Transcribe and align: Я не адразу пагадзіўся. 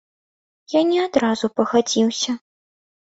Я 0.73 0.79
не 0.91 0.95
адразу 1.07 1.45
пагадзіўся. 1.61 2.31